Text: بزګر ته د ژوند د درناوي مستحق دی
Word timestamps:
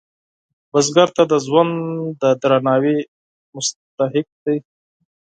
بزګر 0.71 1.09
ته 1.15 1.23
د 1.31 1.33
ژوند 1.45 1.73
د 2.21 2.23
درناوي 2.41 2.97
مستحق 3.53 4.27
دی 4.43 4.57